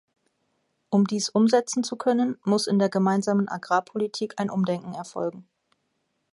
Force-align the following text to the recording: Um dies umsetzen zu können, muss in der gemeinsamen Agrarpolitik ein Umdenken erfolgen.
Um 0.89 1.05
dies 1.05 1.29
umsetzen 1.29 1.83
zu 1.83 1.95
können, 1.95 2.35
muss 2.43 2.65
in 2.65 2.79
der 2.79 2.89
gemeinsamen 2.89 3.47
Agrarpolitik 3.47 4.33
ein 4.37 4.49
Umdenken 4.49 4.95
erfolgen. 4.95 5.47